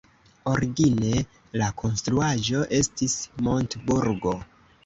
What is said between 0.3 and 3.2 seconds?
Origine la konstruaĵo estis